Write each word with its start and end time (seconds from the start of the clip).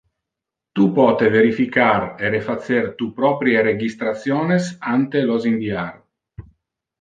Tu 0.77 0.85
pote 0.99 1.27
verificar 1.35 2.01
e 2.23 2.31
refacer 2.35 2.83
tu 3.01 3.11
proprie 3.19 3.61
registrationes 3.69 4.71
ante 4.97 5.23
los 5.31 5.47
inviar. 5.53 5.93